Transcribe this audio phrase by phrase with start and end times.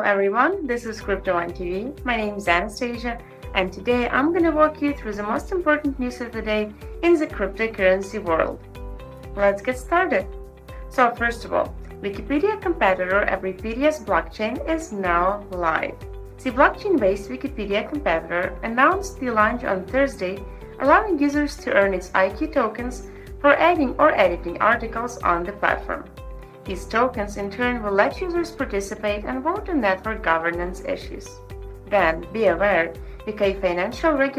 [0.00, 1.92] Hello everyone, this is Crypto One TV.
[2.06, 3.20] My name is Anastasia,
[3.54, 6.72] and today I'm going to walk you through the most important news of the day
[7.02, 8.58] in the cryptocurrency world.
[9.36, 10.26] Let's get started.
[10.88, 15.98] So, first of all, Wikipedia competitor Everipedia's blockchain is now live.
[16.42, 20.42] The blockchain based Wikipedia competitor announced the launch on Thursday,
[20.78, 23.06] allowing users to earn its IQ tokens
[23.38, 26.06] for adding or editing articles on the platform.
[26.70, 31.28] These tokens in turn will let users participate and vote on network governance issues.
[31.88, 32.94] Then, be aware,
[33.26, 34.38] UK financial regulators